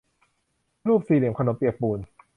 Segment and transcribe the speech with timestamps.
[0.87, 1.99] รูปสี่เหลี่ยมขนมเปียกปูน